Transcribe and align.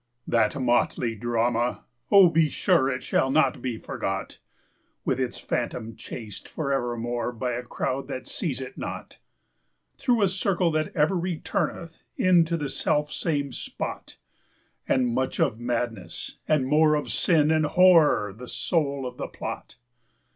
That 0.25 0.59
motley 0.59 1.13
drama—oh, 1.13 2.29
be 2.29 2.49
sureIt 2.49 3.01
shall 3.01 3.29
not 3.29 3.61
be 3.61 3.77
forgot! 3.77 4.39
With 5.05 5.19
its 5.19 5.37
Phantom 5.37 5.95
chased 5.95 6.49
for 6.49 6.73
evermore, 6.73 7.31
By 7.31 7.51
a 7.51 7.61
crowd 7.61 8.07
that 8.07 8.27
seize 8.27 8.61
it 8.61 8.79
not, 8.79 9.19
Through 9.99 10.23
a 10.23 10.27
circle 10.27 10.71
that 10.71 10.87
ever 10.95 11.15
returneth 11.15 12.01
inTo 12.17 12.57
the 12.57 12.69
self 12.69 13.11
same 13.13 13.53
spot, 13.53 14.17
And 14.87 15.07
much 15.07 15.39
of 15.39 15.59
Madness, 15.59 16.39
and 16.47 16.65
more 16.65 16.95
of 16.95 17.11
Sin, 17.11 17.51
And 17.51 17.67
Horror 17.67 18.33
the 18.33 18.47
soul 18.47 19.05
of 19.05 19.17
the 19.17 19.27
plot. 19.27 19.77